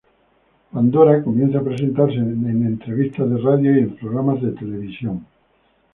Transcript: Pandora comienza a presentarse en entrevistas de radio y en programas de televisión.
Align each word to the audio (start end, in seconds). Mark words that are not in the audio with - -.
Pandora 0.71 1.23
comienza 1.23 1.59
a 1.59 1.63
presentarse 1.63 2.15
en 2.17 2.47
entrevistas 2.65 3.29
de 3.29 3.37
radio 3.37 3.75
y 3.77 3.83
en 3.83 3.95
programas 3.97 4.41
de 4.41 4.49
televisión. 4.53 5.27